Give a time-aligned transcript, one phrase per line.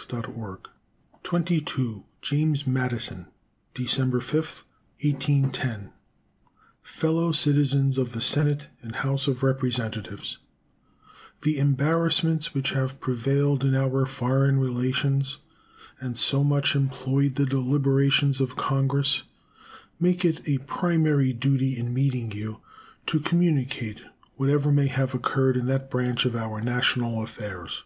[0.00, 0.68] State of the
[1.30, 3.28] Union Address James Madison
[3.74, 4.66] December 5,
[5.04, 5.92] 1810
[6.82, 10.38] Fellow Citizens of the Senate and House of Representatives:
[11.42, 15.38] The embarrassments which have prevailed in our foreign relations,
[16.00, 19.22] and so much employed the deliberations of Congress,
[20.00, 22.58] make it a primary duty in meeting you
[23.06, 24.02] to communicate
[24.34, 27.84] whatever may have occurred in that branch of our national affairs.